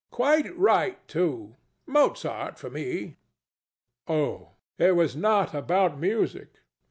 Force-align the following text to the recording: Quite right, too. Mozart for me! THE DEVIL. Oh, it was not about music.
Quite 0.09 0.57
right, 0.57 1.07
too. 1.07 1.57
Mozart 1.85 2.57
for 2.57 2.71
me! 2.71 3.17
THE 4.07 4.13
DEVIL. 4.13 4.23
Oh, 4.25 4.51
it 4.83 4.95
was 4.95 5.15
not 5.15 5.53
about 5.53 5.99
music. 5.99 6.61